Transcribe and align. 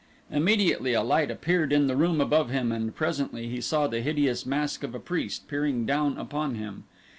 Immediately 0.31 0.93
a 0.93 1.03
light 1.03 1.29
appeared 1.29 1.71
in 1.71 1.85
the 1.85 1.95
room 1.95 2.19
above 2.19 2.49
him 2.49 2.71
and 2.71 2.95
presently 2.95 3.47
he 3.47 3.61
saw 3.61 3.85
the 3.85 4.01
hideous 4.01 4.47
mask 4.47 4.81
of 4.83 4.95
a 4.95 4.99
priest 4.99 5.47
peering 5.47 5.85
down 5.85 6.17
upon 6.17 6.55
him. 6.55 6.85